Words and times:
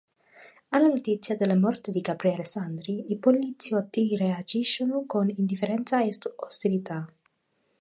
Alla 0.69 0.87
notizia 0.87 1.35
della 1.37 1.53
morte 1.55 1.91
di 1.91 2.01
Gabriele 2.01 2.43
Sandri, 2.43 3.11
i 3.11 3.19
poliziotti 3.19 4.15
reagiscono 4.17 5.03
con 5.05 5.29
indifferenza 5.29 6.01
e 6.03 6.11
ostilità. 6.37 7.05